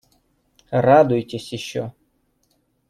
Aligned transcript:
Радуйтесь 0.87 1.53
ещё. 1.53 1.93